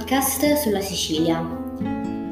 podcast 0.00 0.54
sulla 0.54 0.80
Sicilia. 0.80 1.46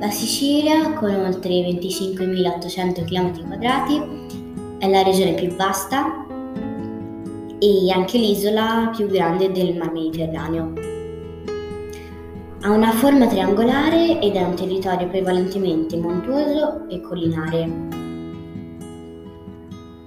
La 0.00 0.08
Sicilia, 0.10 0.94
con 0.94 1.14
oltre 1.14 1.50
25.800 1.50 3.04
km2, 3.04 4.78
è 4.78 4.88
la 4.88 5.02
regione 5.02 5.34
più 5.34 5.54
vasta 5.54 6.24
e 7.58 7.92
anche 7.92 8.16
l'isola 8.16 8.90
più 8.96 9.06
grande 9.08 9.52
del 9.52 9.76
Mar 9.76 9.92
Mediterraneo. 9.92 10.72
Ha 12.62 12.70
una 12.70 12.92
forma 12.92 13.26
triangolare 13.26 14.18
ed 14.18 14.34
è 14.34 14.42
un 14.42 14.54
territorio 14.54 15.06
prevalentemente 15.06 15.98
montuoso 15.98 16.88
e 16.88 17.02
collinare. 17.02 17.70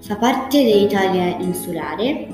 Fa 0.02 0.16
parte 0.16 0.64
dell'Italia 0.64 1.38
insulare 1.38 2.28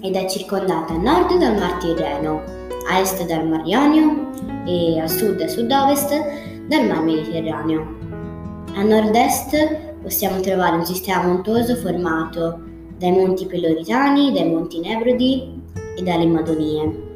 ed 0.00 0.14
è 0.14 0.28
circondata 0.28 0.94
a 0.94 0.98
nord 0.98 1.36
dal 1.38 1.58
Mar 1.58 1.78
Tirreno 1.78 2.61
a 2.88 3.00
est 3.00 3.24
dal 3.26 3.46
Mar 3.46 3.66
Ionio 3.66 4.30
e 4.66 5.00
a 5.00 5.06
sud 5.06 5.40
e 5.40 5.48
sud-ovest 5.48 6.12
dal 6.68 6.86
Mar 6.86 7.02
Mediterraneo. 7.02 7.86
A 8.74 8.82
nord-est 8.82 10.00
possiamo 10.02 10.40
trovare 10.40 10.76
un 10.76 10.84
sistema 10.84 11.26
montuoso 11.26 11.76
formato 11.76 12.60
dai 12.98 13.12
monti 13.12 13.46
Peloritani, 13.46 14.32
dai 14.32 14.48
monti 14.48 14.80
Nebrodi 14.80 15.60
e 15.96 16.02
dalle 16.02 16.26
Madonie. 16.26 17.10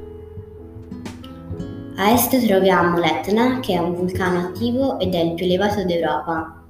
A 1.96 2.10
est 2.10 2.46
troviamo 2.46 2.98
l'Etna, 2.98 3.60
che 3.60 3.74
è 3.74 3.78
un 3.78 3.94
vulcano 3.94 4.40
attivo 4.40 4.98
ed 4.98 5.14
è 5.14 5.20
il 5.20 5.34
più 5.34 5.46
elevato 5.46 5.82
d'Europa. 5.84 6.62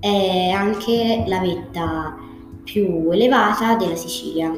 È 0.00 0.50
anche 0.50 1.24
la 1.26 1.40
vetta 1.40 2.16
più 2.64 3.10
elevata 3.10 3.76
della 3.76 3.96
Sicilia. 3.96 4.50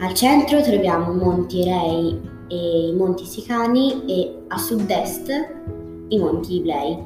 Al 0.00 0.14
centro 0.14 0.62
troviamo 0.62 1.12
Monti 1.12 1.64
Rei 1.64 2.20
e 2.46 2.88
i 2.88 2.92
Monti 2.92 3.24
Sicani 3.24 4.04
e 4.06 4.44
a 4.46 4.56
sud-est 4.56 5.28
i 6.06 6.18
Monti 6.18 6.54
Iblei. 6.54 6.98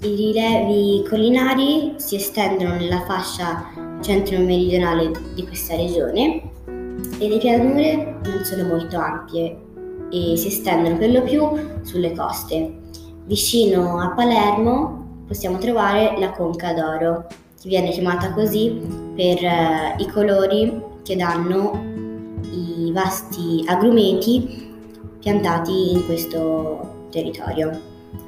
I 0.00 0.14
rilevi 0.16 1.06
collinari 1.08 1.94
si 1.94 2.16
estendono 2.16 2.74
nella 2.74 3.02
fascia 3.02 3.68
centro-meridionale 4.00 5.12
di 5.34 5.46
questa 5.46 5.76
regione 5.76 6.42
e 6.66 7.28
le 7.28 7.38
pianure 7.38 8.18
non 8.24 8.44
sono 8.44 8.66
molto 8.66 8.98
ampie 8.98 9.56
e 10.10 10.36
si 10.36 10.48
estendono 10.48 10.96
per 10.96 11.12
lo 11.12 11.22
più 11.22 11.48
sulle 11.82 12.12
coste. 12.16 12.78
Vicino 13.26 14.00
a 14.00 14.10
Palermo 14.10 15.24
possiamo 15.28 15.58
trovare 15.58 16.18
la 16.18 16.32
Conca 16.32 16.72
d'Oro, 16.72 17.26
che 17.62 17.68
viene 17.68 17.90
chiamata 17.90 18.32
così 18.32 18.80
per 19.14 19.44
eh, 19.44 19.94
i 19.98 20.06
colori 20.08 20.81
che 21.02 21.16
danno 21.16 21.80
i 22.50 22.90
vasti 22.92 23.64
agrumeti 23.66 24.70
piantati 25.18 25.92
in 25.92 26.04
questo 26.04 27.06
territorio, 27.10 27.70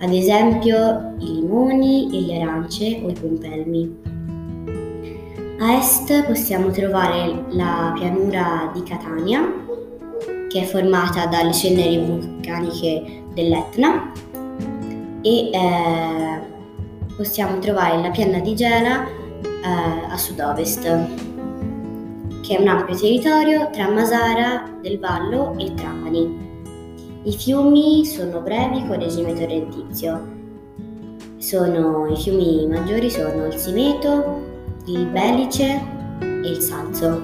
ad 0.01 0.13
esempio 0.13 1.15
i 1.19 1.35
limoni, 1.35 2.27
le 2.27 2.43
arance 2.43 3.01
o 3.03 3.09
i 3.09 3.13
pompelmi. 3.13 3.97
A 5.61 5.77
est 5.79 6.25
possiamo 6.27 6.71
trovare 6.71 7.45
la 7.51 7.93
pianura 7.95 8.71
di 8.73 8.83
Catania, 8.83 9.41
che 10.49 10.61
è 10.61 10.65
formata 10.65 11.27
dalle 11.27 11.53
ceneri 11.53 11.99
vulcaniche 12.05 13.23
dell'Etna, 13.33 14.13
e 15.23 15.51
eh, 15.51 16.41
possiamo 17.17 17.59
trovare 17.59 18.01
la 18.01 18.11
piana 18.11 18.41
di 18.41 18.55
Gela 18.55 19.07
eh, 19.07 20.11
a 20.11 20.17
sud-ovest 20.17 21.34
che 22.45 22.59
è 22.59 22.61
un 22.61 22.69
ampio 22.69 22.95
territorio 22.95 23.71
tra 23.71 23.89
Masara 23.91 24.77
del 24.83 24.99
Vallo 24.99 25.55
e 25.57 25.73
Trapani. 25.73 26.43
I 27.23 27.33
fiumi 27.33 28.05
sono 28.05 28.41
brevi 28.41 28.87
con 28.87 28.99
regime 29.01 29.33
torrentizio. 29.33 30.33
Sono, 31.39 32.07
I 32.07 32.17
fiumi 32.17 32.67
maggiori 32.67 33.09
sono 33.09 33.47
il 33.47 33.55
Simeto, 33.55 34.43
il 34.89 35.07
Belice 35.07 35.81
e 36.21 36.49
il 36.49 36.61
Salzo. 36.61 37.19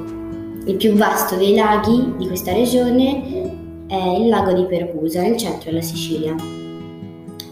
Il 0.64 0.76
più 0.76 0.94
vasto 0.94 1.36
dei 1.36 1.54
laghi 1.54 2.14
di 2.16 2.26
questa 2.26 2.54
regione 2.54 3.84
è 3.88 4.16
il 4.18 4.28
lago 4.28 4.54
di 4.54 4.64
Pergusa, 4.64 5.20
nel 5.20 5.36
centro 5.36 5.68
della 5.68 5.82
Sicilia. 5.82 6.34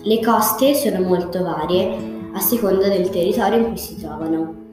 Le 0.03 0.21
coste 0.25 0.73
sono 0.73 1.07
molto 1.07 1.43
varie 1.43 1.95
a 2.33 2.41
seconda 2.41 2.89
del 2.89 3.11
territorio 3.11 3.59
in 3.59 3.67
cui 3.67 3.77
si 3.77 4.01
trovano. 4.01 4.68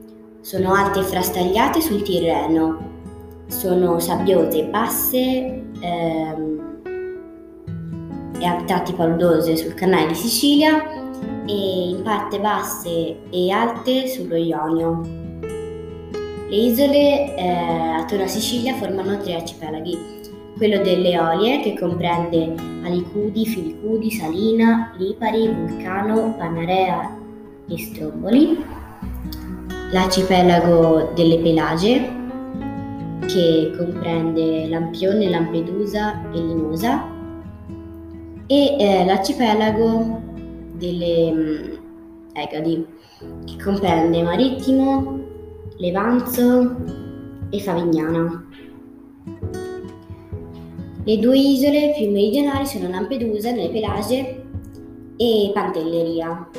Sono 0.45 0.75
alte 0.75 0.99
e 0.99 1.01
frastagliate 1.01 1.81
sul 1.81 2.03
Tirreno, 2.03 2.77
sono 3.47 3.97
sabbiose 3.97 4.59
e 4.59 4.65
basse 4.65 5.63
ehm, 5.79 6.81
e 8.39 8.45
a 8.45 8.61
tratti 8.63 8.93
paludose 8.93 9.55
sul 9.55 9.73
canale 9.73 10.05
di 10.05 10.13
Sicilia 10.13 10.83
e 11.47 11.89
in 11.89 12.03
parte 12.03 12.39
basse 12.39 13.17
e 13.27 13.49
alte 13.49 14.07
sullo 14.07 14.35
Ionio. 14.35 15.01
Le 16.47 16.55
isole 16.55 17.35
eh, 17.35 17.47
attorno 17.97 18.25
a 18.25 18.27
Sicilia 18.27 18.75
formano 18.75 19.17
tre 19.17 19.37
arcipelaghi, 19.37 19.97
quello 20.57 20.79
delle 20.83 21.09
Eolie 21.09 21.61
che 21.61 21.75
comprende 21.75 22.53
Alicudi, 22.83 23.47
Filicudi, 23.47 24.11
Salina, 24.11 24.93
Lipari, 24.95 25.47
Vulcano, 25.47 26.35
Panarea 26.37 27.17
e 27.67 27.77
Stromboli, 27.79 28.83
l'arcipelago 29.95 31.13
delle 31.15 31.39
Pelage 31.39 32.13
che 33.25 33.73
comprende 33.77 34.67
Lampione, 34.67 35.29
Lampedusa 35.29 36.29
e 36.33 36.37
Linosa 36.37 37.07
e 38.45 38.75
eh, 38.77 39.05
l'arcipelago 39.05 40.21
delle 40.73 41.31
mm, 41.31 41.73
Egadi 42.33 42.85
che 43.45 43.63
comprende 43.63 44.21
Marittimo, 44.21 45.17
Levanzo 45.77 46.75
e 47.49 47.59
Favignana. 47.61 48.47
Le 51.05 51.19
due 51.19 51.37
isole 51.37 51.93
più 51.97 52.11
meridionali 52.11 52.65
sono 52.65 52.89
Lampedusa 52.89 53.51
nelle 53.51 53.69
Pelagie 53.69 54.43
e 55.15 55.51
Pantelleria. 55.53 56.49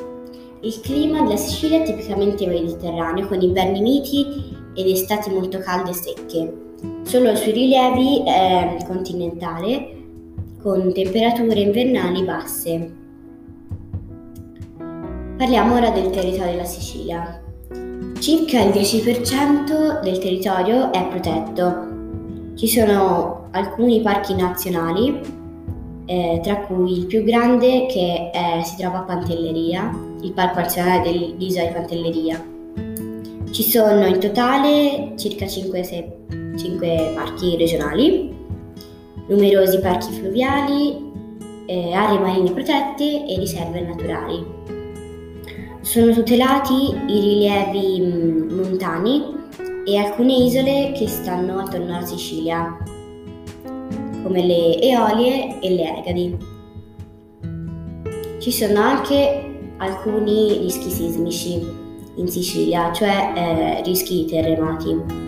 Il 0.66 0.80
clima 0.80 1.22
della 1.22 1.36
Sicilia 1.36 1.80
è 1.80 1.84
tipicamente 1.84 2.44
mediterraneo, 2.44 3.28
con 3.28 3.40
inverni 3.40 3.80
miti 3.80 4.26
ed 4.74 4.88
estati 4.88 5.30
molto 5.30 5.58
calde 5.58 5.90
e 5.90 5.94
secche. 5.94 6.52
Solo 7.04 7.36
sui 7.36 7.52
rilievi 7.52 8.24
è 8.26 8.76
continentale, 8.84 9.94
con 10.60 10.92
temperature 10.92 11.60
invernali 11.60 12.24
basse. 12.24 12.92
Parliamo 15.36 15.76
ora 15.76 15.90
del 15.90 16.10
territorio 16.10 16.50
della 16.50 16.64
Sicilia. 16.64 17.40
Circa 18.18 18.60
il 18.62 18.70
10% 18.70 20.02
del 20.02 20.18
territorio 20.18 20.92
è 20.92 21.06
protetto. 21.06 22.54
Ci 22.56 22.66
sono 22.66 23.50
alcuni 23.52 24.00
parchi 24.00 24.34
nazionali, 24.34 25.20
eh, 26.06 26.40
tra 26.42 26.56
cui 26.62 26.98
il 26.98 27.06
più 27.06 27.22
grande 27.22 27.86
che 27.86 28.30
è, 28.32 28.62
si 28.64 28.76
trova 28.78 28.98
a 28.98 29.02
Pantelleria, 29.02 30.14
il 30.26 30.32
Parco 30.32 30.58
Nazionale 30.58 31.02
dell'Isola 31.02 31.66
di 31.66 31.72
Pantelleria. 31.72 32.44
Ci 33.50 33.62
sono 33.62 34.04
in 34.06 34.18
totale 34.18 35.12
circa 35.16 35.46
5, 35.46 35.82
6, 35.84 36.12
5 36.58 37.12
parchi 37.14 37.56
regionali, 37.56 38.34
numerosi 39.28 39.78
parchi 39.78 40.12
fluviali, 40.12 41.12
eh, 41.66 41.92
aree 41.92 42.18
marine 42.18 42.50
protette 42.50 43.24
e 43.24 43.38
riserve 43.38 43.80
naturali. 43.80 44.44
Sono 45.80 46.12
tutelati 46.12 46.90
i 47.06 47.20
rilievi 47.20 48.00
montani 48.50 49.22
e 49.84 49.96
alcune 49.96 50.34
isole 50.34 50.90
che 50.92 51.06
stanno 51.06 51.58
attorno 51.60 51.96
alla 51.96 52.04
Sicilia, 52.04 52.76
come 54.24 54.44
le 54.44 54.80
Eolie 54.80 55.60
e 55.60 55.70
le 55.70 55.98
Egadi. 55.98 56.36
Ci 58.40 58.50
sono 58.50 58.80
anche 58.80 59.45
alcuni 59.78 60.58
rischi 60.58 60.90
sismici 60.90 61.84
in 62.16 62.28
Sicilia, 62.28 62.92
cioè 62.92 63.32
eh, 63.34 63.82
rischi 63.82 64.24
terremoti. 64.24 65.24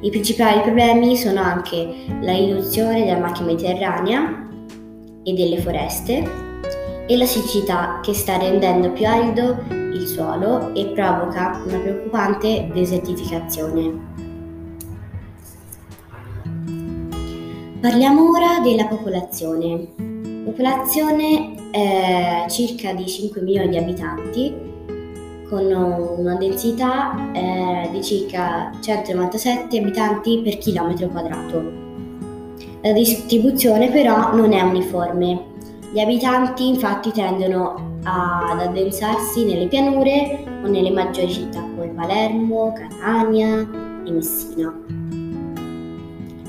I 0.00 0.10
principali 0.10 0.60
problemi 0.60 1.16
sono 1.16 1.40
anche 1.40 2.06
la 2.20 2.34
riduzione 2.34 3.04
della 3.04 3.18
macchia 3.18 3.44
mediterranea 3.44 4.48
e 5.22 5.32
delle 5.32 5.60
foreste 5.60 6.42
e 7.06 7.16
la 7.16 7.26
siccità 7.26 8.00
che 8.02 8.12
sta 8.12 8.36
rendendo 8.36 8.90
più 8.90 9.06
arido 9.06 9.62
il 9.68 10.06
suolo 10.06 10.74
e 10.74 10.86
provoca 10.88 11.62
una 11.66 11.78
preoccupante 11.78 12.70
desertificazione. 12.72 14.12
Parliamo 17.80 18.30
ora 18.30 18.60
della 18.60 18.86
popolazione. 18.86 20.13
Popolazione 20.44 21.54
eh, 21.70 22.44
circa 22.50 22.92
di 22.92 23.06
5 23.06 23.40
milioni 23.40 23.70
di 23.70 23.76
abitanti 23.78 24.54
con 25.48 25.64
una 25.64 26.34
densità 26.36 27.32
eh, 27.32 27.88
di 27.90 28.02
circa 28.02 28.70
197 28.78 29.78
abitanti 29.78 30.42
per 30.44 30.58
chilometro 30.58 31.08
quadrato. 31.08 31.62
La 32.82 32.92
distribuzione 32.92 33.90
però 33.90 34.34
non 34.34 34.52
è 34.52 34.60
uniforme. 34.60 35.52
Gli 35.90 36.00
abitanti 36.00 36.68
infatti 36.68 37.10
tendono 37.10 37.98
ad 38.02 38.60
addensarsi 38.60 39.44
nelle 39.46 39.66
pianure 39.66 40.44
o 40.62 40.66
nelle 40.66 40.90
maggiori 40.90 41.32
città 41.32 41.60
come 41.60 41.88
Palermo, 41.88 42.74
Catania 42.74 43.60
e 44.04 44.10
Messina. 44.10 44.74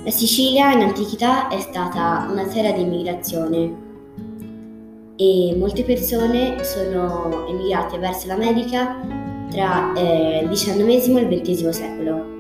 La 0.04 0.12
Sicilia 0.12 0.74
in 0.74 0.82
antichità 0.82 1.48
è 1.48 1.60
stata 1.62 2.28
una 2.30 2.46
terra 2.46 2.72
di 2.72 2.82
immigrazione 2.82 3.85
e 5.18 5.56
molte 5.58 5.84
persone 5.84 6.64
sono 6.64 7.48
emigrate 7.48 7.98
verso 7.98 8.28
l'America 8.28 9.02
tra 9.50 9.94
eh, 9.94 10.42
il 10.44 10.50
XIX 10.50 10.90
e 10.90 10.96
il 11.22 11.42
XX 11.42 11.70
secolo. 11.70 12.34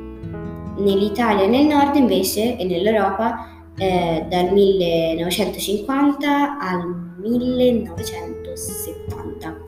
Nell'Italia 0.77 1.44
e 1.44 1.48
nel 1.48 1.68
nord 1.68 1.95
invece 1.95 2.57
e 2.57 2.66
nell'Europa 2.66 3.69
eh, 3.77 4.25
dal 4.30 4.51
1950 4.51 6.60
al 6.60 7.13
1970. 7.22 9.63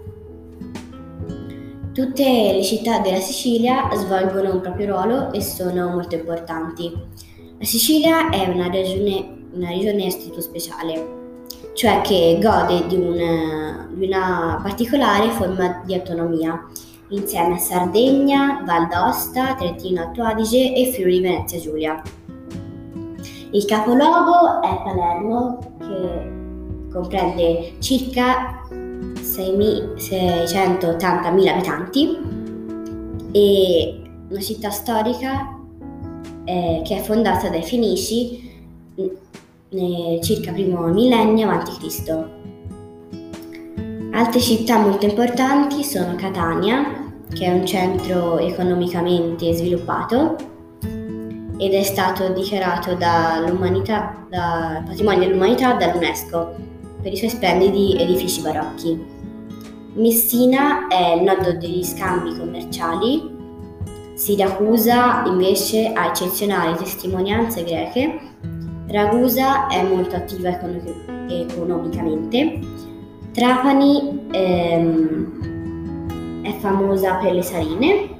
Tutte 1.94 2.24
le 2.24 2.63
città 2.63 3.00
della 3.00 3.19
Sicilia 3.19 3.89
svolgono 3.94 4.51
un 4.54 4.59
proprio 4.62 4.88
ruolo 4.88 5.31
e 5.31 5.42
sono 5.42 5.89
molto 5.89 6.15
importanti. 6.15 6.92
La 7.57 7.65
Sicilia 7.65 8.30
è 8.30 8.50
una 8.50 8.69
regione, 8.69 9.45
una 9.54 9.69
regione 9.69 10.06
a 10.06 10.12
statuto 10.12 10.42
speciale 10.42 11.26
cioè 11.74 12.01
che 12.01 12.39
gode 12.42 12.88
di 12.88 12.95
una, 12.95 13.88
di 13.92 14.07
una 14.07 14.59
particolare 14.63 15.30
forma 15.30 15.83
di 15.86 15.94
autonomia, 15.94 16.65
insieme 17.09 17.56
a 17.56 17.59
Sardegna, 17.59 18.63
Val 18.65 18.88
d'Aosta, 18.88 19.54
Trentino 19.56 20.01
Alto 20.01 20.24
Adige 20.24 20.74
e 20.74 20.92
Friuli 20.92 21.21
Venezia 21.21 21.59
Giulia. 21.59 22.01
Il 23.51 23.65
capoluogo 23.65 24.62
è 24.62 24.81
Palermo, 24.83 25.59
che 25.80 26.31
comprende 26.92 27.75
circa 27.80 28.68
680.000 28.69 31.48
abitanti 31.48 32.18
e 33.31 34.01
una 34.30 34.42
città 34.42 34.69
storica 34.69 35.56
eh, 36.44 36.81
che 36.83 36.98
è 36.98 37.01
fondata 37.01 37.48
dai 37.50 37.63
Fenici 37.63 38.51
nel 39.69 40.22
circa 40.22 40.52
primo 40.52 40.88
millennio 40.88 41.50
a.C. 41.50 42.25
Altre 44.14 44.40
città 44.40 44.78
molto 44.80 45.06
importanti 45.06 45.84
sono 45.84 46.16
Catania, 46.16 47.12
che 47.34 47.46
è 47.46 47.52
un 47.52 47.66
centro 47.66 48.38
economicamente 48.40 49.54
sviluppato 49.54 50.36
ed 51.60 51.74
è 51.74 51.84
stato 51.84 52.30
dichiarato 52.30 52.96
dall'umanità, 52.96 54.25
dal 54.30 54.84
patrimonio 54.86 55.28
dell'umanità 55.28 55.74
dall'UNESCO 55.74 56.56
per 57.02 57.12
i 57.12 57.18
suoi 57.18 57.30
splendidi 57.30 57.98
edifici 58.00 58.42
barocchi. 58.42 59.16
Messina 59.94 60.88
è 60.88 61.16
il 61.16 61.24
nodo 61.24 61.54
degli 61.54 61.84
scambi 61.84 62.38
commerciali, 62.38 63.36
Siracusa 64.14 65.25
invece 65.28 65.94
ha 65.94 66.08
eccezionali 66.08 66.75
testimonianze 66.75 67.64
greche 67.64 68.19
Ragusa 68.89 69.68
è 69.68 69.84
molto 69.84 70.16
attiva 70.16 70.57
economicamente. 71.28 72.60
Trapani 73.34 74.28
ehm, 74.31 76.42
è 76.42 76.54
famosa 76.60 77.16
per 77.16 77.34
le 77.34 77.44
sarine. 77.44 78.16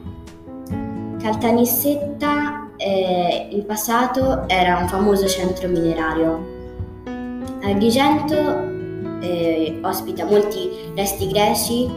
Caltanissetta 1.22 2.72
eh, 2.76 3.48
in 3.52 3.66
passato 3.66 4.44
era 4.48 4.78
un 4.78 4.90
famoso 4.90 5.26
centro 5.28 5.70
minerario. 5.70 6.56
Agrigento 7.64 8.76
eh, 9.22 9.80
ospita 9.82 10.26
molti 10.26 10.70
resti 10.96 11.28
greci 11.28 11.90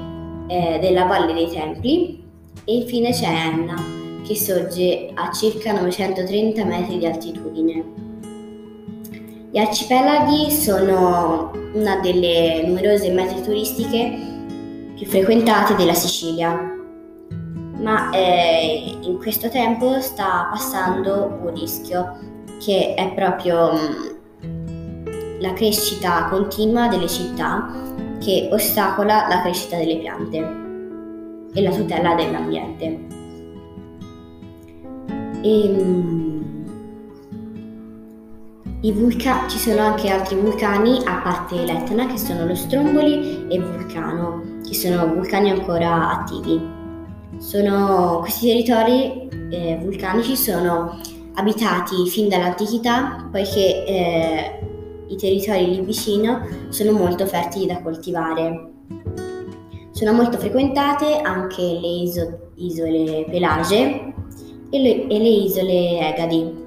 eh, 0.46 0.78
della 0.80 1.04
Valle 1.04 1.32
dei 1.32 1.50
Templi 1.50 2.22
e 2.64 2.74
infine 2.74 3.10
c'è 3.10 3.28
Enna 3.28 3.98
che 4.24 4.36
sorge 4.36 5.10
a 5.14 5.32
circa 5.32 5.72
930 5.72 6.64
metri 6.64 6.98
di 6.98 7.06
altitudine. 7.06 8.09
Gli 9.52 9.58
arcipelaghi 9.58 10.48
sono 10.48 11.50
una 11.74 11.98
delle 11.98 12.62
numerose 12.64 13.10
mete 13.10 13.40
turistiche 13.40 14.16
più 14.94 15.04
frequentate 15.06 15.74
della 15.74 15.94
Sicilia, 15.94 16.56
ma 17.80 18.10
eh, 18.10 18.96
in 19.00 19.18
questo 19.18 19.48
tempo 19.48 20.00
sta 20.00 20.46
passando 20.52 21.40
un 21.42 21.52
rischio 21.52 22.16
che 22.64 22.94
è 22.94 23.12
proprio 23.12 23.72
mm, 24.46 25.40
la 25.40 25.52
crescita 25.54 26.28
continua 26.28 26.86
delle 26.86 27.08
città 27.08 27.72
che 28.20 28.50
ostacola 28.52 29.26
la 29.26 29.40
crescita 29.40 29.78
delle 29.78 29.96
piante 29.96 30.38
e 31.54 31.60
la 31.60 31.70
tutela 31.70 32.14
dell'ambiente. 32.14 32.84
E, 35.42 35.68
mh, 35.68 35.82
mm, 35.82 36.29
Vulca- 38.82 39.46
ci 39.46 39.58
sono 39.58 39.82
anche 39.82 40.08
altri 40.08 40.36
vulcani 40.36 41.02
a 41.04 41.20
parte 41.22 41.54
l'Etna 41.64 42.06
che 42.06 42.16
sono 42.16 42.46
lo 42.46 42.54
Stromboli 42.54 43.46
e 43.48 43.60
Vulcano, 43.60 44.42
che 44.66 44.74
sono 44.74 45.06
vulcani 45.06 45.50
ancora 45.50 46.10
attivi. 46.10 46.58
Sono, 47.36 48.20
questi 48.20 48.46
territori 48.48 49.28
eh, 49.50 49.78
vulcanici 49.82 50.34
sono 50.34 50.98
abitati 51.34 52.08
fin 52.08 52.28
dall'antichità 52.28 53.28
poiché 53.30 53.84
eh, 53.84 54.60
i 55.08 55.16
territori 55.16 55.70
lì 55.70 55.80
vicino 55.82 56.46
sono 56.70 56.92
molto 56.92 57.26
fertili 57.26 57.66
da 57.66 57.82
coltivare. 57.82 58.70
Sono 59.92 60.12
molto 60.12 60.38
frequentate 60.38 61.20
anche 61.20 61.60
le 61.60 61.86
iso- 61.86 62.50
isole 62.54 63.26
Pelage 63.28 64.14
e 64.70 64.78
le, 64.78 65.06
e 65.06 65.18
le 65.18 65.28
isole 65.28 66.08
Egadi. 66.08 66.59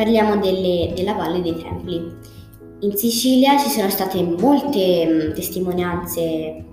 Parliamo 0.00 0.38
delle, 0.38 0.94
della 0.96 1.12
Valle 1.12 1.42
dei 1.42 1.54
Templi. 1.60 2.10
In 2.78 2.96
Sicilia 2.96 3.58
ci 3.58 3.68
sono 3.68 3.90
state 3.90 4.22
molte 4.22 5.06
mm, 5.06 5.34
testimonianze 5.34 6.64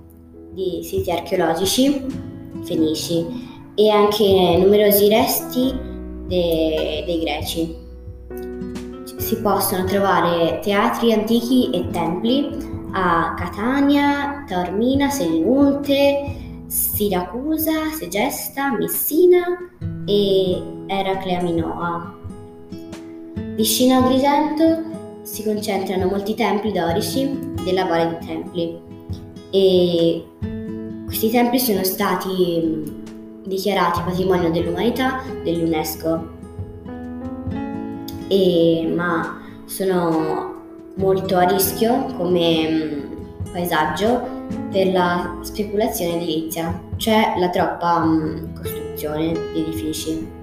di 0.53 0.79
siti 0.81 1.11
archeologici 1.11 2.05
fenici 2.63 3.25
e 3.75 3.89
anche 3.89 4.57
numerosi 4.57 5.09
resti 5.09 5.73
de, 6.25 7.03
dei 7.05 7.19
greci. 7.19 7.75
Si 9.17 9.41
possono 9.41 9.83
trovare 9.83 10.59
teatri 10.59 11.11
antichi 11.11 11.69
e 11.71 11.85
templi 11.89 12.47
a 12.93 13.33
Catania, 13.37 14.45
Taormina, 14.47 15.09
Selinunte, 15.09 16.63
Siracusa, 16.67 17.91
Segesta, 17.91 18.71
Messina 18.71 19.43
e 20.05 20.61
Eraclea 20.87 21.41
Minoa. 21.41 22.16
Vicino 23.57 23.95
a 23.95 24.03
Agrigento 24.03 24.83
si 25.23 25.43
concentrano 25.43 26.05
molti 26.05 26.35
templi 26.35 26.71
dorici 26.71 27.55
della 27.63 27.85
Valle 27.85 28.19
dei 28.19 28.27
Templi 28.27 28.79
e 29.49 30.25
questi 31.07 31.31
templi 31.31 31.57
sono 31.57 31.83
stati 31.83 32.83
dichiarati 33.43 34.01
patrimonio 34.05 34.51
dell'umanità 34.51 35.23
dell'UNESCO, 35.43 36.27
e, 38.27 38.93
ma 38.95 39.41
sono 39.65 40.53
molto 40.97 41.37
a 41.37 41.45
rischio 41.45 42.13
come 42.15 43.07
paesaggio 43.51 44.21
per 44.69 44.91
la 44.91 45.39
speculazione 45.41 46.17
edilizia, 46.17 46.79
cioè 46.97 47.33
la 47.39 47.49
troppa 47.49 48.05
costruzione 48.53 49.31
di 49.51 49.61
edifici. 49.61 50.36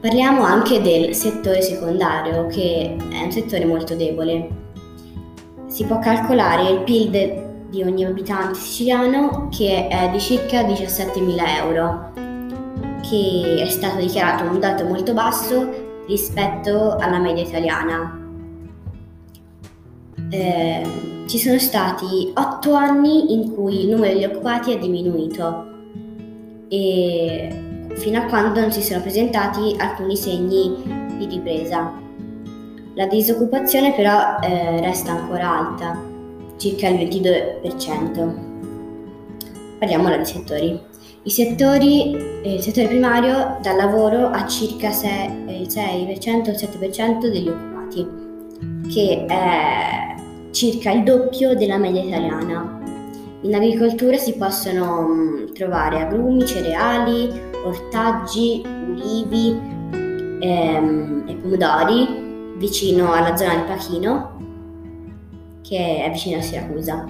Parliamo 0.00 0.44
anche 0.44 0.80
del 0.80 1.12
settore 1.12 1.60
secondario, 1.60 2.46
che 2.46 2.94
è 3.10 3.20
un 3.20 3.32
settore 3.32 3.64
molto 3.64 3.96
debole. 3.96 4.48
Si 5.66 5.84
può 5.86 5.98
calcolare 5.98 6.70
il 6.70 6.82
PIL 6.84 7.10
de- 7.10 7.46
di 7.68 7.82
ogni 7.82 8.04
abitante 8.04 8.60
siciliano 8.60 9.48
che 9.50 9.88
è 9.88 10.08
di 10.10 10.20
circa 10.20 10.62
17.000 10.62 11.56
euro, 11.56 12.12
che 13.02 13.60
è 13.60 13.68
stato 13.68 13.96
dichiarato 13.96 14.44
un 14.44 14.60
dato 14.60 14.84
molto 14.84 15.12
basso 15.14 16.04
rispetto 16.06 16.94
alla 16.94 17.18
media 17.18 17.42
italiana. 17.42 18.24
Eh, 20.30 20.82
ci 21.26 21.38
sono 21.38 21.58
stati 21.58 22.30
otto 22.34 22.72
anni 22.72 23.32
in 23.32 23.52
cui 23.52 23.80
il 23.80 23.88
numero 23.88 24.16
di 24.16 24.24
occupati 24.24 24.72
è 24.72 24.78
diminuito 24.78 25.66
e 26.68 27.67
fino 27.94 28.18
a 28.18 28.24
quando 28.24 28.60
non 28.60 28.72
si 28.72 28.82
sono 28.82 29.00
presentati 29.00 29.74
alcuni 29.78 30.16
segni 30.16 30.82
di 31.16 31.26
ripresa. 31.26 31.92
La 32.94 33.06
disoccupazione 33.06 33.94
però 33.94 34.38
eh, 34.40 34.80
resta 34.80 35.12
ancora 35.12 35.58
alta, 35.58 36.00
circa 36.56 36.88
il 36.88 36.98
22%. 37.08 38.46
Parliamo 39.78 40.06
ora 40.08 40.16
di 40.16 40.24
settori. 40.24 40.80
Settori, 41.24 42.16
eh, 42.42 42.54
il 42.54 42.62
settore 42.62 42.88
primario 42.88 43.58
dà 43.60 43.74
lavoro 43.74 44.28
a 44.28 44.46
circa 44.46 44.90
6, 44.90 45.60
il 45.60 45.68
6% 45.68 46.48
o 46.48 46.50
il 46.50 46.56
7% 46.56 47.30
degli 47.30 47.48
occupati, 47.48 48.08
che 48.90 49.26
è 49.26 50.14
circa 50.52 50.90
il 50.90 51.02
doppio 51.02 51.54
della 51.54 51.76
media 51.76 52.02
italiana. 52.02 52.77
In 53.48 53.54
agricoltura 53.54 54.18
si 54.18 54.34
possono 54.34 55.00
mh, 55.00 55.54
trovare 55.54 56.02
agrumi, 56.02 56.44
cereali, 56.44 57.32
ortaggi, 57.64 58.62
ulivi 58.62 59.58
ehm, 60.38 61.24
e 61.26 61.34
pomodori 61.36 62.54
vicino 62.58 63.10
alla 63.10 63.34
zona 63.38 63.54
di 63.54 63.62
Pachino, 63.62 64.36
che 65.62 66.04
è 66.04 66.10
vicino 66.10 66.36
a 66.36 66.42
Siracusa. 66.42 67.06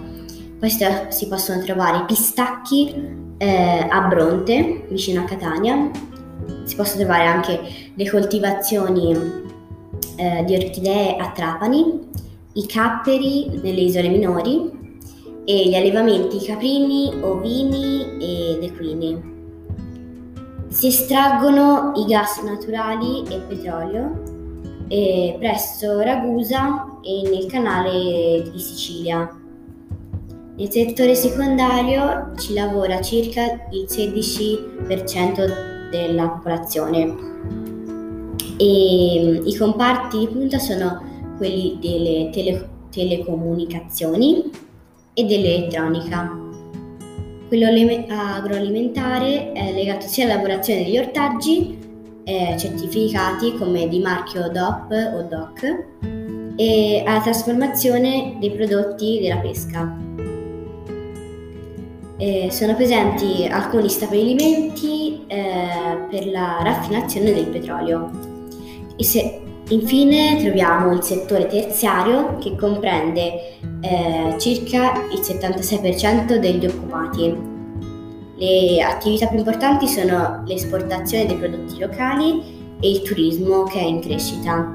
Poi 0.60 0.70
si 1.08 1.26
possono 1.26 1.60
trovare 1.60 2.04
pistacchi 2.04 2.94
eh, 3.36 3.88
a 3.90 4.00
Bronte, 4.02 4.86
vicino 4.90 5.22
a 5.22 5.24
Catania. 5.24 5.90
Si 6.62 6.76
possono 6.76 7.02
trovare 7.02 7.26
anche 7.26 7.60
le 7.92 8.08
coltivazioni 8.08 9.12
eh, 10.14 10.44
di 10.44 10.54
orchidee 10.54 11.16
a 11.16 11.32
Trapani, 11.32 11.98
i 12.52 12.64
capperi 12.64 13.58
nelle 13.60 13.80
isole 13.80 14.06
minori 14.06 14.77
e 15.48 15.66
gli 15.66 15.74
allevamenti 15.74 16.44
caprini, 16.44 17.10
ovini 17.22 18.18
ed 18.20 18.62
equini. 18.62 19.36
Si 20.68 20.88
estraggono 20.88 21.92
i 21.94 22.04
gas 22.04 22.42
naturali 22.42 23.22
e 23.30 23.38
petrolio 23.38 24.12
eh, 24.88 25.36
presso 25.38 26.00
Ragusa 26.00 26.98
e 27.02 27.30
nel 27.30 27.46
canale 27.46 28.42
di 28.52 28.58
Sicilia. 28.58 29.34
Nel 30.54 30.70
settore 30.70 31.14
secondario 31.14 32.32
ci 32.36 32.52
lavora 32.52 33.00
circa 33.00 33.68
il 33.70 33.86
16% 33.88 35.90
della 35.90 36.28
popolazione 36.28 37.14
e 38.58 39.42
i 39.46 39.56
comparti 39.56 40.18
di 40.18 40.28
punta 40.28 40.58
sono 40.58 41.02
quelli 41.38 41.78
delle 41.80 42.28
tele- 42.32 42.68
telecomunicazioni 42.90 44.66
e 45.18 45.24
dell'elettronica. 45.24 46.32
Quello 47.48 47.66
agroalimentare 47.66 49.50
è 49.50 49.72
legato 49.72 50.06
sia 50.06 50.24
alla 50.24 50.34
lavorazione 50.34 50.84
degli 50.84 50.96
ortaggi 50.96 51.76
eh, 52.22 52.54
certificati 52.56 53.54
come 53.54 53.88
di 53.88 53.98
marchio 53.98 54.48
DOP 54.48 54.92
o 54.92 55.22
DOC 55.22 55.86
e 56.54 57.02
alla 57.04 57.20
trasformazione 57.20 58.36
dei 58.38 58.52
prodotti 58.52 59.18
della 59.20 59.38
pesca. 59.38 59.96
Eh, 62.16 62.48
sono 62.52 62.76
presenti 62.76 63.48
alcuni 63.50 63.88
stabilimenti 63.88 65.24
eh, 65.26 66.06
per 66.10 66.26
la 66.28 66.60
raffinazione 66.62 67.32
del 67.32 67.46
petrolio. 67.46 68.10
Se, 68.98 69.40
infine 69.70 70.36
troviamo 70.38 70.92
il 70.92 71.02
settore 71.02 71.46
terziario 71.46 72.36
che 72.38 72.54
comprende 72.56 73.56
eh, 73.80 74.34
circa 74.38 74.92
il 75.12 75.20
76% 75.20 76.36
degli 76.36 76.66
occupati. 76.66 77.56
Le 78.36 78.82
attività 78.82 79.26
più 79.26 79.38
importanti 79.38 79.88
sono 79.88 80.42
l'esportazione 80.46 81.26
dei 81.26 81.36
prodotti 81.36 81.78
locali 81.78 82.76
e 82.80 82.90
il 82.90 83.02
turismo 83.02 83.64
che 83.64 83.80
è 83.80 83.84
in 83.84 84.00
crescita. 84.00 84.72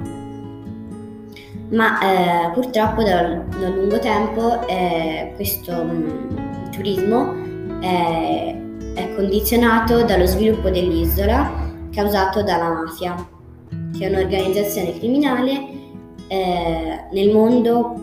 Ma 1.69 1.99
eh, 2.01 2.51
purtroppo 2.51 3.01
da, 3.03 3.41
da, 3.59 3.69
lungo 3.69 3.97
tempo 3.99 4.67
eh, 4.67 5.31
questo 5.35 5.71
mh, 5.83 5.91
mm, 5.91 6.71
turismo 6.71 7.33
è, 7.79 8.55
è 8.93 9.15
condizionato 9.15 10.03
dallo 10.03 10.25
sviluppo 10.25 10.69
dell'isola 10.69 11.71
causato 11.91 12.43
dalla 12.43 12.69
mafia, 12.69 13.15
che 13.97 14.05
è 14.05 14.09
un'organizzazione 14.09 14.97
criminale 14.97 15.51
eh, 16.27 16.99
nel 17.11 17.31
mondo 17.31 18.02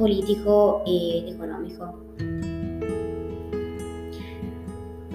politico 0.00 0.82
ed 0.86 1.28
economico. 1.28 1.98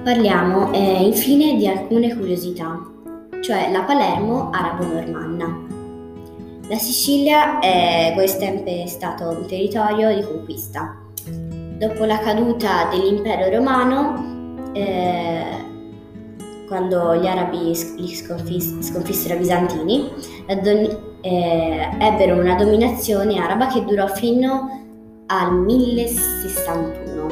Parliamo 0.04 0.72
eh, 0.72 1.02
infine 1.02 1.56
di 1.56 1.68
alcune 1.68 2.16
curiosità, 2.16 2.80
cioè 3.42 3.72
la 3.72 3.82
Palermo 3.82 4.52
arabo-normanna. 4.52 5.64
La 6.70 6.78
Sicilia 6.78 7.58
è 7.58 8.14
sempre 8.28 8.86
stato 8.86 9.30
un 9.30 9.48
territorio 9.48 10.14
di 10.14 10.22
conquista 10.22 11.02
dopo 11.78 12.06
la 12.06 12.20
caduta 12.20 12.88
dell'impero 12.92 13.50
romano, 13.50 14.70
eh, 14.74 15.64
quando 16.68 17.16
gli 17.16 17.26
arabi 17.26 17.74
sconfis- 17.76 18.82
sconfissero 18.82 19.34
i 19.34 19.38
bizantini, 19.38 20.10
don- 20.62 21.15
eh, 21.26 21.90
ebbero 21.98 22.40
una 22.40 22.54
dominazione 22.54 23.40
araba 23.40 23.66
che 23.66 23.84
durò 23.84 24.06
fino 24.08 24.84
al 25.26 25.56
1061, 25.56 27.28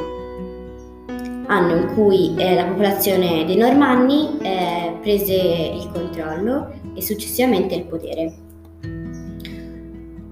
anno 1.45 1.75
in 1.75 1.93
cui 1.93 2.33
eh, 2.35 2.55
la 2.55 2.65
popolazione 2.65 3.45
dei 3.45 3.55
normanni 3.55 4.39
eh, 4.41 4.97
prese 4.99 5.35
il 5.35 5.91
controllo 5.93 6.73
e 6.95 7.03
successivamente 7.03 7.75
il 7.75 7.85
potere. 7.85 8.33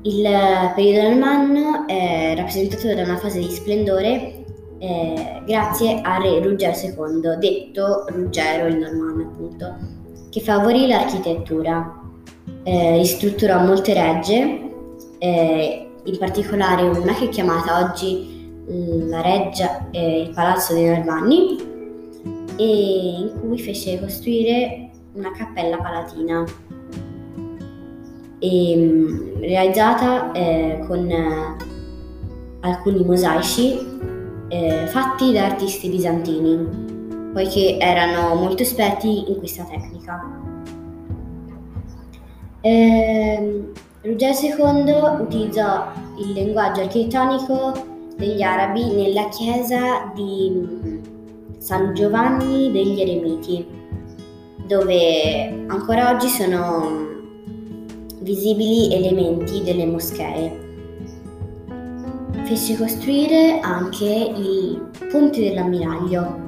Il 0.03 0.27
periodo 0.73 1.09
normanno 1.09 1.87
è 1.87 2.33
rappresentato 2.35 2.91
da 2.95 3.03
una 3.03 3.17
fase 3.17 3.37
di 3.37 3.49
splendore 3.51 4.43
eh, 4.79 5.43
grazie 5.45 6.01
al 6.01 6.23
re 6.23 6.41
Ruggero 6.41 6.75
II, 6.75 7.37
detto 7.37 8.05
Ruggero 8.07 8.65
il 8.65 8.77
Normanno 8.77 9.29
appunto, 9.29 9.75
che 10.31 10.39
favorì 10.39 10.87
l'architettura, 10.87 12.00
eh, 12.63 12.97
ristrutturò 12.97 13.63
molte 13.63 13.93
regge, 13.93 14.69
eh, 15.19 15.89
in 16.03 16.17
particolare 16.17 16.83
una 16.83 17.13
che 17.13 17.25
è 17.25 17.29
chiamata 17.29 17.85
oggi 17.85 18.39
la 18.65 19.21
reggia, 19.21 19.89
eh, 19.91 20.21
il 20.21 20.29
Palazzo 20.29 20.73
dei 20.73 20.87
Normanni, 20.87 21.57
e 22.55 23.15
in 23.19 23.31
cui 23.39 23.59
fece 23.59 23.99
costruire 23.99 24.89
una 25.13 25.31
cappella 25.31 25.77
palatina 25.77 26.43
e, 28.39 28.75
mm, 28.75 29.39
realizzata 29.39 30.31
eh, 30.31 30.83
con 30.87 31.09
eh, 31.09 31.55
alcuni 32.61 33.03
mosaici 33.03 33.77
eh, 34.49 34.85
fatti 34.87 35.31
da 35.31 35.45
artisti 35.45 35.89
bizantini, 35.89 37.29
poiché 37.33 37.77
erano 37.79 38.35
molto 38.35 38.63
esperti 38.63 39.29
in 39.29 39.37
questa 39.37 39.63
tecnica. 39.63 40.39
Eh, 42.61 43.71
Ruggero 44.03 44.33
II 44.39 45.21
utilizzò 45.21 45.91
il 46.17 46.31
linguaggio 46.33 46.81
architettonico 46.81 47.73
degli 48.15 48.41
arabi 48.43 48.85
nella 48.93 49.29
chiesa 49.29 50.11
di 50.13 50.51
mm, 50.51 50.97
San 51.57 51.93
Giovanni 51.95 52.71
degli 52.71 53.01
Eremiti, 53.01 53.65
dove 54.67 55.65
ancora 55.67 56.11
oggi 56.11 56.27
sono 56.27 57.09
visibili 58.19 58.93
elementi 58.93 59.63
delle 59.63 59.85
moschee. 59.85 60.69
Fece 62.45 62.77
costruire 62.77 63.59
anche 63.59 64.05
il 64.05 64.89
Ponte 65.11 65.41
dell'Ammiraglio. 65.41 66.39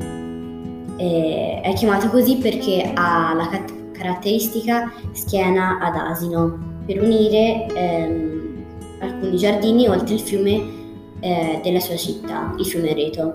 Eh, 0.97 1.61
è 1.63 1.73
chiamato 1.73 2.09
così 2.09 2.37
perché 2.37 2.91
ha 2.93 3.33
la 3.33 3.47
cat- 3.47 3.82
caratteristica 4.03 4.91
schiena 5.13 5.79
ad 5.79 5.95
asino 5.95 6.59
per 6.85 7.01
unire 7.01 7.65
ehm, 7.73 8.65
alcuni 8.99 9.37
giardini 9.37 9.87
oltre 9.87 10.15
il 10.15 10.19
fiume 10.19 10.81
eh, 11.21 11.61
della 11.63 11.79
sua 11.79 11.95
città, 11.95 12.53
il 12.57 12.65
fiume 12.65 12.93
Reto. 12.93 13.31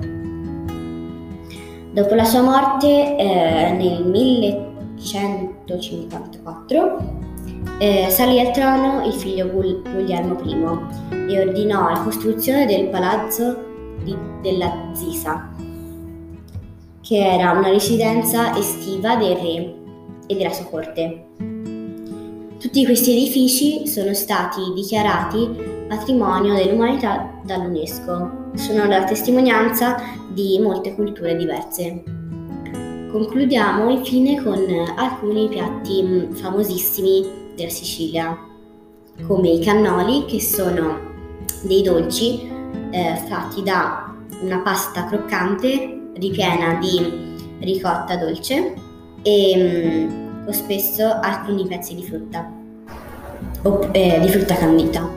Dopo 1.91 2.15
la 2.15 2.25
sua 2.25 2.43
morte 2.43 3.17
eh, 3.17 3.73
nel 3.73 4.05
1154 4.05 6.99
eh, 7.79 8.09
salì 8.11 8.41
al 8.41 8.51
trono 8.53 9.07
il 9.07 9.15
figlio 9.15 9.49
Guglielmo 9.49 10.39
I 10.45 10.55
e 11.31 11.41
ordinò 11.41 11.89
la 11.89 12.03
costruzione 12.03 12.67
del 12.67 12.89
palazzo 12.89 13.65
di, 14.05 14.15
della 14.43 14.91
Zisa, 14.93 15.49
che 17.01 17.17
era 17.17 17.53
una 17.53 17.71
residenza 17.71 18.55
estiva 18.57 19.17
del 19.17 19.37
re 19.37 19.79
e 20.29 20.37
della 20.37 20.53
sua 20.53 20.67
corte. 20.67 21.25
Tutti 22.61 22.85
questi 22.85 23.13
edifici 23.13 23.87
sono 23.87 24.13
stati 24.15 24.61
dichiarati 24.75 25.49
patrimonio 25.89 26.55
dell'umanità 26.55 27.41
dall'UNESCO. 27.45 28.51
Sono 28.55 28.85
la 28.87 29.05
testimonianza 29.05 29.97
di 30.33 30.59
molte 30.61 30.95
culture 30.95 31.37
diverse. 31.37 32.03
Concludiamo 33.11 33.89
infine 33.91 34.43
con 34.43 34.59
alcuni 34.97 35.49
piatti 35.49 36.03
mm, 36.03 36.33
famosissimi 36.33 37.53
della 37.57 37.71
Sicilia, 37.71 38.37
come 39.27 39.49
i 39.49 39.61
cannoli, 39.61 40.27
che 40.27 40.41
sono 40.41 40.99
dei 41.63 41.83
dolci 41.83 42.49
eh, 42.91 43.23
fatti 43.27 43.63
da 43.63 44.15
una 44.43 44.59
pasta 44.59 45.07
croccante 45.07 46.11
ripiena 46.15 46.75
di 46.75 47.37
ricotta 47.61 48.17
dolce 48.17 48.87
e 49.23 49.55
mm, 49.57 50.47
o 50.47 50.53
spesso 50.53 51.05
alcuni 51.21 51.67
pezzi 51.67 51.95
di 51.95 52.05
frutta, 52.05 52.51
o, 53.63 53.89
eh, 53.93 54.19
di 54.21 54.29
frutta 54.29 54.55
candita. 54.55 55.17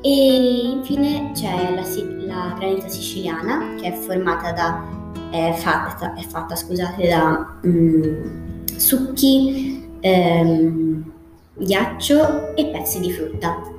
E 0.00 0.70
infine 0.74 1.30
c'è 1.32 1.74
la, 1.74 1.82
la 2.26 2.54
granita 2.58 2.88
siciliana 2.88 3.74
che 3.80 3.88
è 3.88 3.92
formata 3.92 4.52
da, 4.52 4.82
è 5.30 5.52
fatta, 5.56 6.14
è 6.14 6.22
fatta 6.22 6.54
scusate, 6.54 7.08
da 7.08 7.58
mm, 7.66 8.66
succhi, 8.76 9.82
ehm, 10.00 11.12
ghiaccio 11.54 12.54
e 12.54 12.66
pezzi 12.66 13.00
di 13.00 13.10
frutta. 13.12 13.73